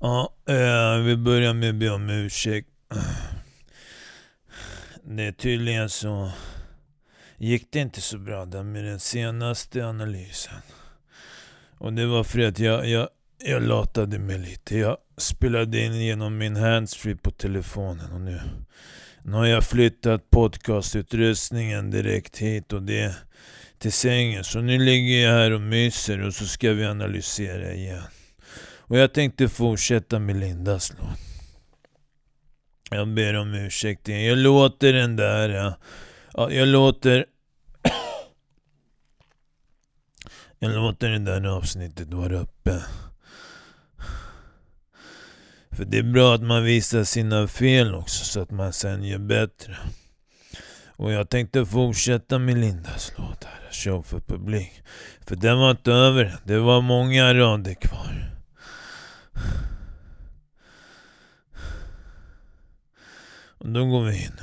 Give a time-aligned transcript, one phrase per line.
[0.00, 2.68] Ja, eh, vi börjar med att be om ursäkt.
[5.04, 6.30] Det är tydligen så
[7.38, 10.54] gick det inte så bra där med den senaste analysen.
[11.78, 13.08] Och det var för att jag, jag,
[13.44, 14.78] jag latade mig lite.
[14.78, 18.40] Jag spelade in genom min handsfree på telefonen och nu,
[19.22, 23.14] nu har jag flyttat podcastutrustningen direkt hit och det
[23.78, 24.44] till sängen.
[24.44, 28.02] Så nu ligger jag här och myser och så ska vi analysera igen.
[28.88, 31.18] Och jag tänkte fortsätta med Lindas låt.
[32.90, 34.24] Jag ber om ursäkt igen.
[34.24, 35.74] Jag låter den där...
[36.34, 37.26] Ja, jag låter...
[40.58, 42.82] jag låter det där avsnittet vara uppe.
[45.70, 49.18] För det är bra att man visar sina fel också så att man sen gör
[49.18, 49.76] bättre.
[50.96, 54.82] Och jag tänkte fortsätta med Lindas låt här, Show för publik.
[55.20, 58.35] För den var inte över Det var många rader kvar.
[63.72, 64.40] Då går vi in.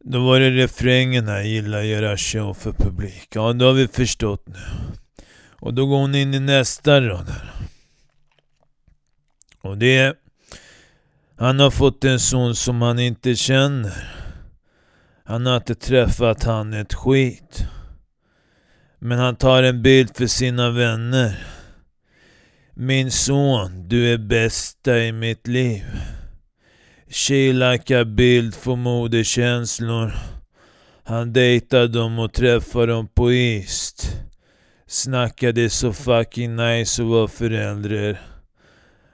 [0.00, 3.28] Då var det refrängen här, gilla göra show för publik.
[3.34, 4.60] Ja, det har vi förstått nu.
[5.60, 7.52] Och då går hon in i nästa rad här.
[9.60, 10.14] Och det är...
[11.36, 14.14] Han har fått en son som han inte känner.
[15.24, 17.64] Han har inte träffat han ett skit.
[18.98, 21.46] Men han tar en bild för sina vänner.
[22.80, 25.84] Min son, du är bästa i mitt liv.
[27.10, 30.12] Kilakar bild får moderkänslor.
[31.04, 34.16] Han dejtar dem och träffar dem på East.
[34.86, 38.20] Snackade så fucking nice och var föräldrar.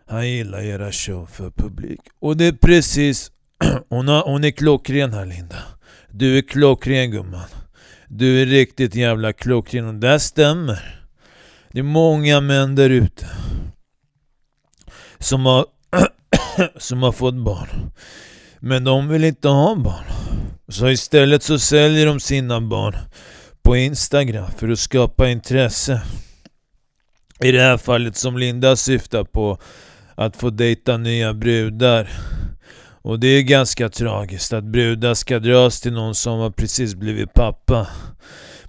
[0.08, 2.00] Han gillar era show för publik.
[2.20, 3.30] Och det är precis...
[3.88, 5.62] Hon, har, hon är klockren här Linda.
[6.10, 7.48] Du är klockren gumman.
[8.08, 11.00] Du är riktigt jävla klockren och det stämmer.
[11.72, 13.26] Det är många män där ute
[15.24, 15.66] som har,
[16.78, 17.90] som har fått barn.
[18.60, 20.04] Men de vill inte ha barn.
[20.68, 22.96] Så istället så säljer de sina barn
[23.62, 26.02] på Instagram för att skapa intresse.
[27.40, 29.58] I det här fallet som Linda syftar på,
[30.14, 32.10] att få dejta nya brudar.
[33.02, 37.34] Och det är ganska tragiskt att brudar ska dras till någon som har precis blivit
[37.34, 37.86] pappa.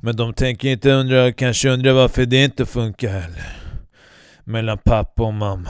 [0.02, 3.58] Men de tänker inte undra, kanske undra varför det inte funkar heller.
[4.44, 5.70] Mellan pappa och mamma.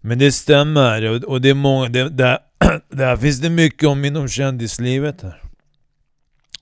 [0.00, 2.38] Men det stämmer och det är många, det, där,
[2.88, 5.42] där finns det mycket om inom kändislivet här.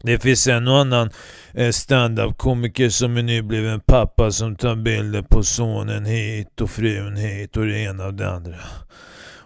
[0.02, 1.10] Det finns en och annan
[1.54, 7.56] eh, standup-komiker som är nybliven pappa som tar bilder på sonen hit och frun hit
[7.56, 8.58] och det ena och det andra.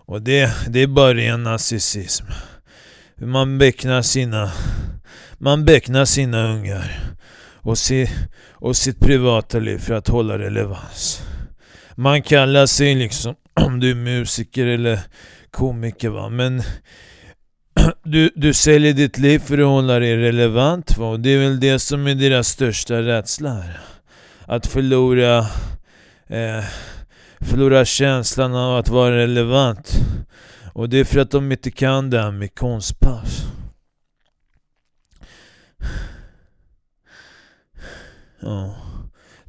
[0.06, 2.24] Och det, det är bara ren narcissism.
[3.16, 4.52] Man becknar sina,
[5.38, 7.00] man becknar sina ungar
[7.54, 8.10] och, si,
[8.50, 11.22] och sitt privata liv för att hålla relevans.
[11.94, 15.00] Man kallar sig liksom, om du är musiker eller
[15.50, 16.62] komiker va, men
[18.02, 21.06] du, du säljer ditt liv för att hålla dig relevant va?
[21.06, 23.80] och det är väl det som är deras största rädsla här.
[24.46, 25.38] Att förlora
[26.26, 26.64] eh,
[27.40, 29.92] förlora känslan av att vara relevant.
[30.72, 33.44] Och det är för att de inte kan det här med konstpaus.
[38.40, 38.76] Ja.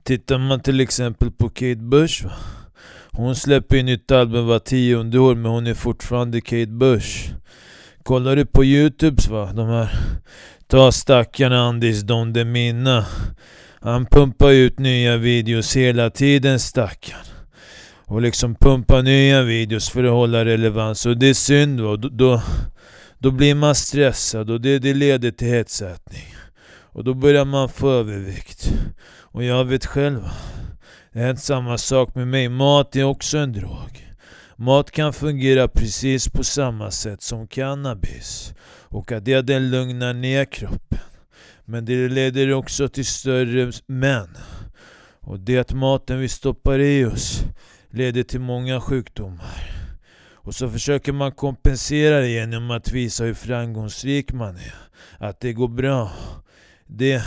[0.04, 2.32] Tittar man till exempel på Kate Bush va?
[3.16, 7.34] Hon släpper ju nytt album var tionde år men hon är fortfarande Kate Bush.
[8.04, 9.90] Kollar du på Youtubes va, de här
[10.68, 13.06] Ta stackarna Andis Don Demina.
[13.82, 17.26] Han pumpar ut nya videos hela tiden stackarn
[18.06, 21.06] och liksom pumpa nya videos för att hålla relevans.
[21.06, 22.42] Och det är synd då, då,
[23.18, 26.36] då blir man stressad och det, det leder till hetsätning.
[26.94, 28.74] Och då börjar man få övervikt.
[29.22, 30.32] Och jag vet själv, va
[31.20, 32.50] är inte samma sak med mig.
[32.50, 34.14] Mat är också en drog.
[34.56, 38.54] Mat kan fungera precis på samma sätt som cannabis.
[38.68, 41.00] Och att det den lugnar ner kroppen.
[41.66, 44.38] Men det leder också till större män.
[45.20, 47.44] Och det att maten vi stoppar i oss
[47.90, 49.72] leder till många sjukdomar.
[50.34, 54.76] Och så försöker man kompensera det genom att visa hur framgångsrik man är.
[55.18, 56.12] Att det går bra.
[56.88, 57.24] Det,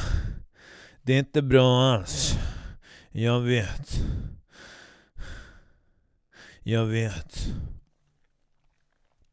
[1.02, 2.38] det är inte bra alls.
[3.18, 4.00] Jag vet.
[6.62, 7.46] Jag vet.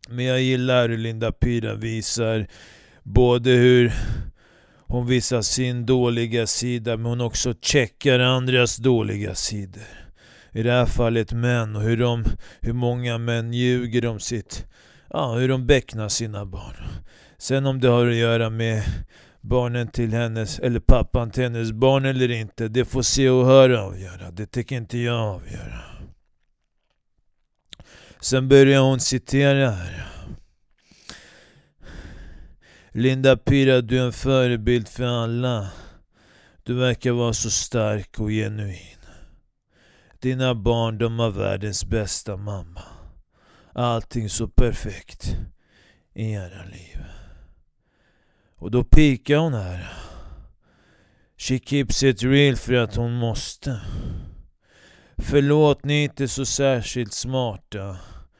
[0.10, 2.48] Men jag gillar hur Linda Pira visar
[3.04, 3.94] både hur
[4.88, 9.84] hon visar sin dåliga sida men hon också checkar andras dåliga sidor
[10.52, 12.26] i det här fallet män och hur, de,
[12.62, 14.66] hur många män ljuger om sitt,
[15.10, 16.76] ja hur de becknar sina barn.
[17.38, 18.84] Sen om det har att göra med
[19.44, 22.68] barnen till hennes, eller pappan till hennes barn eller inte.
[22.68, 24.32] Det får se och höra avgöra.
[24.32, 25.80] Det tänker inte jag avgöra.
[28.20, 30.08] Sen börjar hon citera här.
[32.92, 35.70] Linda Pira, du är en förebild för alla.
[36.64, 38.98] Du verkar vara så stark och genuin.
[40.20, 42.82] Dina barn, de har världens bästa mamma.
[43.74, 45.38] Allting så perfekt
[46.14, 47.04] i era liv.
[48.64, 49.94] Och då pikar hon här.
[51.38, 53.82] She keeps it real för att hon måste.
[55.18, 57.98] Förlåt, ni är inte så särskilt smarta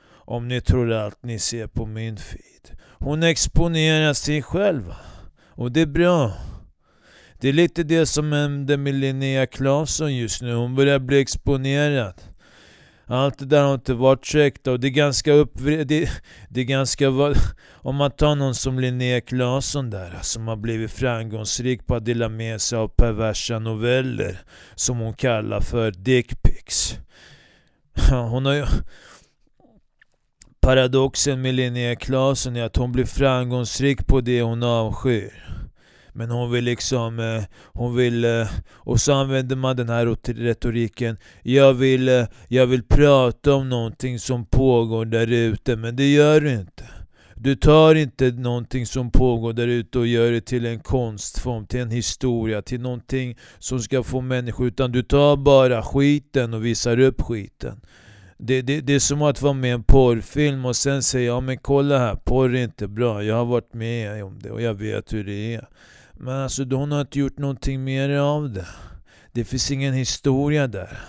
[0.10, 2.80] om ni tror allt ni ser på min feed.
[3.00, 4.94] Hon exponerar sig själv.
[5.48, 6.34] Och det är bra.
[7.40, 10.54] Det är lite det som händer med Linnea Claesson just nu.
[10.54, 12.22] Hon börjar bli exponerad.
[13.08, 15.88] Allt det där har inte varit käckt och det är ganska uppvridet.
[15.88, 16.10] Det,
[16.50, 17.10] det är ganska...
[17.72, 22.06] Om man tar någon som Linnea Claesson där, alltså, som har blivit framgångsrik på att
[22.06, 24.40] dela med sig av perversa noveller,
[24.76, 26.98] som hon kallar för dickpics.
[28.10, 28.66] Hon har ju...
[30.62, 35.53] Paradoxen med Linnea Claesson är att hon blir framgångsrik på det hon avskyr.
[36.14, 37.44] Men hon vill liksom, eh,
[37.74, 41.18] hon vill, eh, och så använder man den här retoriken.
[41.44, 46.42] Jag vill, eh, jag vill prata om någonting som pågår där ute, men det gör
[46.42, 46.84] du inte.
[47.36, 51.80] Du tar inte någonting som pågår där ute och gör det till en konstform, till
[51.80, 57.00] en historia, till någonting som ska få människor, utan du tar bara skiten och visar
[57.00, 57.82] upp skiten.
[58.38, 61.40] Det, det, det är som att vara med i en porrfilm och sen säga ja
[61.40, 64.74] men kolla här, porr är inte bra, jag har varit med om det och jag
[64.74, 65.68] vet hur det är.
[66.20, 68.66] Men alltså hon har inte gjort någonting mer av det.
[69.36, 71.00] Det finns ingen historia där.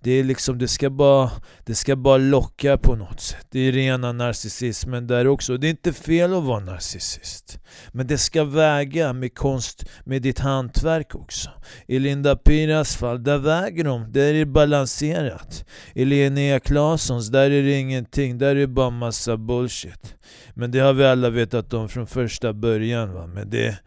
[0.00, 1.30] Det, är liksom, det, ska bara,
[1.64, 3.46] det ska bara locka på något sätt.
[3.50, 5.56] Det är rena narcissismen där också.
[5.56, 7.58] Det är inte fel att vara narcissist.
[7.92, 11.50] Men det ska väga med konst, med ditt hantverk också.
[11.86, 14.12] I Linda Piras fall, där väger de.
[14.12, 15.64] Där är det balanserat.
[15.94, 18.38] I Linnea Claessons, där är det ingenting.
[18.38, 20.14] Där är det bara massa bullshit.
[20.54, 23.12] Men det har vi alla vetat om från första början.
[23.12, 23.26] Va?
[23.26, 23.78] Men det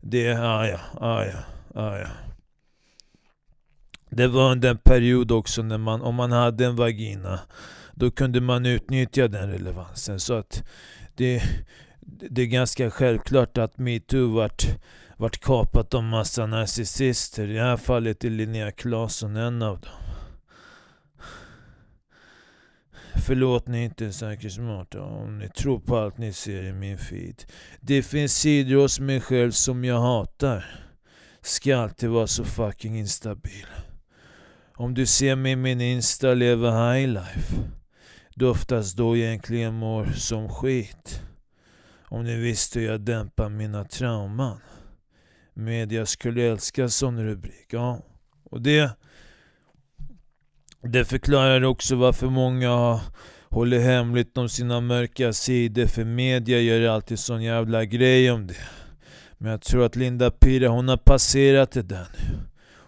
[0.00, 1.38] det, ah ja, ah ja,
[1.74, 2.06] ah ja.
[4.10, 7.40] Det var under en period också när man, om man hade en vagina,
[7.94, 10.20] då kunde man utnyttja den relevansen.
[10.20, 10.64] Så att
[11.14, 11.42] det,
[12.00, 14.66] det är ganska självklart att metoo vart,
[15.16, 17.48] vart kapat av massa narcissister.
[17.48, 20.09] I det här fallet är Linnea Claesson en av dem.
[23.16, 26.98] Förlåt ni inte är säkert smarta om ni tror på allt ni ser i min
[26.98, 27.44] feed.
[27.80, 30.64] Det finns sidor hos mig själv som jag hatar.
[31.40, 33.66] Ska alltid vara så fucking instabil.
[34.74, 37.54] Om du ser mig i min Insta leva highlife.
[38.42, 41.22] oftast då egentligen mår som skit.
[42.08, 44.60] Om ni visste hur jag dämpar mina trauman.
[45.54, 47.66] Media skulle älska sån rubrik.
[47.70, 48.02] Ja,
[48.44, 48.96] och det
[50.82, 53.00] det förklarar också varför många
[53.50, 58.56] håller hemligt om sina mörka sidor, för media gör alltid sån jävla grej om det.
[59.38, 62.38] Men jag tror att Linda Pira, hon har passerat det där nu.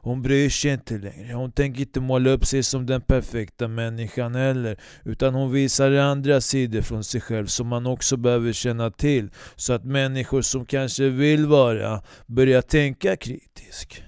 [0.04, 1.34] Hon bryr sig inte längre.
[1.34, 4.76] Hon tänker inte måla upp sig som den perfekta människan heller.
[5.04, 9.30] Utan hon visar andra sidor från sig själv som man också behöver känna till.
[9.56, 14.02] Så att människor som kanske vill vara, börjar tänka kritiskt.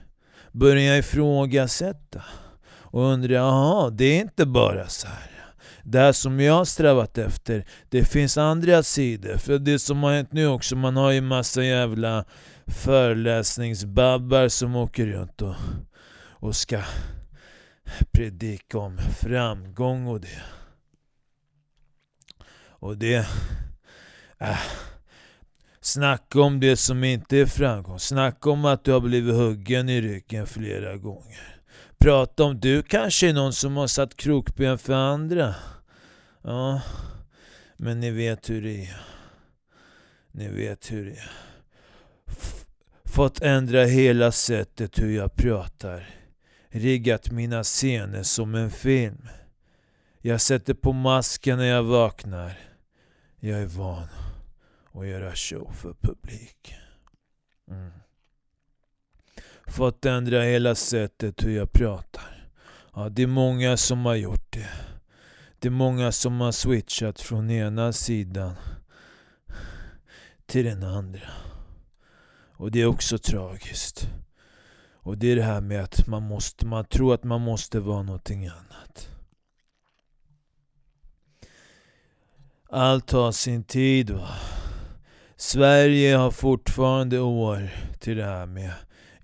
[0.53, 2.23] Börjar ifrågasätta.
[2.95, 5.31] Och undrar, jaha, det är inte bara så här.
[5.83, 9.37] Det här som jag har strävat efter, det finns andra sidor.
[9.37, 12.25] För det som har hänt nu också, man har ju massa jävla
[12.67, 15.55] föreläsningsbabbar som åker runt och,
[16.17, 16.81] och ska
[18.13, 20.43] predika om framgång och det.
[22.59, 23.27] Och det...
[24.39, 24.59] Äh,
[25.81, 27.99] snacka om det som inte är framgång.
[27.99, 31.54] Snacka om att du har blivit huggen i ryggen flera gånger
[32.05, 32.61] prata om.
[32.61, 35.55] Du kanske är någon som har satt krokben för andra.
[36.43, 36.81] Ja,
[37.77, 39.01] men ni vet hur det är.
[40.33, 41.31] Ni vet hur det är.
[42.27, 42.67] F
[43.05, 46.09] fått ändra hela sättet hur jag pratar.
[46.69, 49.29] Riggat mina scener som en film.
[50.21, 52.59] Jag sätter på masken när jag vaknar.
[53.41, 54.09] Jag är van
[54.93, 56.75] att göra show för publik.
[57.71, 58.04] Mm
[59.67, 62.49] fått ändra hela sättet hur jag pratar.
[62.95, 64.69] Ja, det är många som har gjort det.
[65.59, 68.55] Det är många som har switchat från ena sidan
[70.47, 71.31] till den andra.
[72.57, 74.09] Och det är också tragiskt.
[74.93, 78.03] Och det är det här med att man, måste, man tror att man måste vara
[78.03, 79.09] någonting annat.
[82.69, 84.29] Allt har sin tid va.
[85.37, 88.73] Sverige har fortfarande år till det här med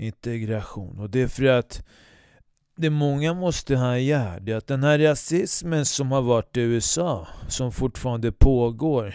[0.01, 0.99] integration.
[0.99, 1.83] Och det är för att
[2.77, 7.29] det många måste haja det är att den här rasismen som har varit i USA,
[7.49, 9.15] som fortfarande pågår,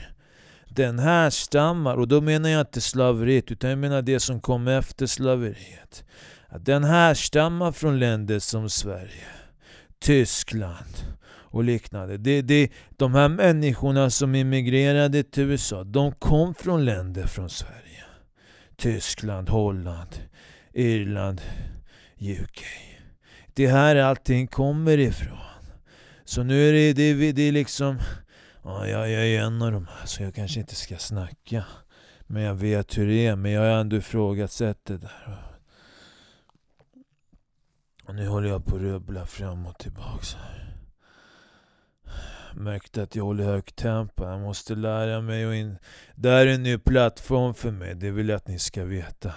[0.70, 4.68] den här stammar, och då menar jag inte slaveriet, utan jag menar det som kom
[4.68, 6.04] efter slaveriet.
[6.48, 9.28] Att den här stammar från länder som Sverige,
[10.00, 12.18] Tyskland och liknande.
[12.18, 18.04] Det, det, de här människorna som immigrerade till USA, de kom från länder från Sverige.
[18.76, 20.10] Tyskland, Holland,
[20.76, 21.42] Irland,
[22.20, 22.64] UK.
[23.54, 25.38] Det här allting kommer ifrån.
[26.26, 28.00] Så nu är det, det, det är liksom...
[28.64, 31.66] Ja, jag, jag är en av de här, så jag kanske inte ska snacka.
[32.22, 35.38] Men jag vet hur det är, men jag har ändå ifrågasatt det där.
[38.04, 40.78] Och nu håller jag på att rubbla fram och tillbaks här.
[42.54, 44.26] Märkte att jag håller högt tempo.
[44.26, 45.78] Jag måste lära mig och in...
[46.16, 49.34] Det här är en ny plattform för mig, det vill jag att ni ska veta.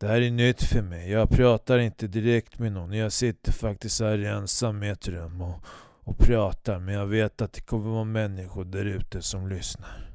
[0.00, 1.10] Det här är nytt för mig.
[1.10, 2.92] Jag pratar inte direkt med någon.
[2.92, 5.64] Jag sitter faktiskt här ensam i ett rum och,
[6.04, 6.78] och pratar.
[6.78, 10.10] Men jag vet att det kommer vara människor där ute som lyssnar.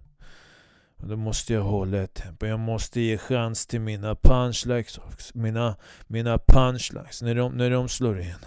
[0.97, 2.45] Och då måste jag hålla ett tempo.
[2.45, 5.37] Jag måste ge chans till mina punchlines också.
[5.37, 5.75] Mina,
[6.07, 8.45] mina punchlines, när de, när de slår in.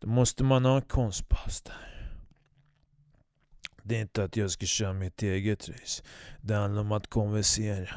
[0.00, 2.10] Då måste man ha en konstpaus där.
[3.82, 6.02] Det är inte att jag ska köra mitt eget race.
[6.40, 7.96] Det handlar om att konversera.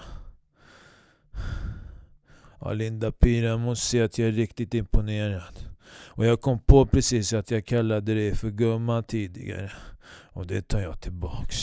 [2.66, 5.70] Ja, Linda Pira, jag måste säga att jag är riktigt imponerad.
[5.88, 9.72] Och jag kom på precis att jag kallade dig för gumman tidigare.
[10.08, 11.58] Och det tar jag tillbaks.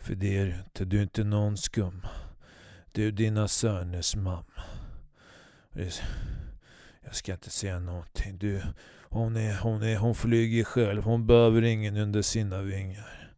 [0.00, 0.84] För det är du inte.
[0.84, 2.08] Du är inte någon gumma.
[2.92, 4.62] Du är dina söners mamma.
[7.04, 8.38] Jag ska inte säga någonting.
[8.38, 8.62] Du,
[9.02, 11.02] hon, är, hon, är, hon flyger själv.
[11.02, 13.34] Hon behöver ingen under sina vingar.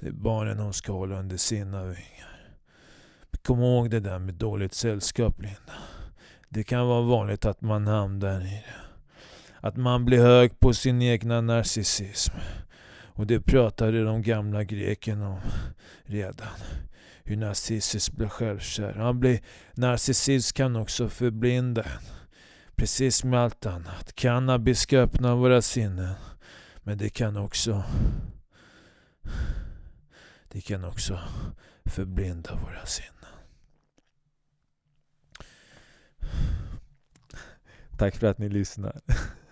[0.00, 2.17] Det är barnen hon ska hålla under sina vingar.
[3.48, 5.72] Kom ihåg det där med dåligt sällskap, Linda.
[6.48, 8.74] Det kan vara vanligt att man hamnar i det.
[9.60, 12.34] Att man blir hög på sin egna narcissism.
[13.12, 15.40] Och det pratade de gamla grekerna om
[16.04, 16.58] redan.
[17.24, 18.92] Hur narcissus blir självkär.
[18.92, 19.40] Han blir,
[19.74, 22.14] narcissism kan också förblinda en.
[22.76, 24.12] Precis med allt annat.
[24.14, 26.14] Cannabis ska öppna våra sinnen.
[26.82, 27.84] Men det kan också
[30.48, 31.18] det kan också
[31.84, 33.17] förblinda våra sinnen.
[37.98, 39.00] Tack för att ni lyssnar.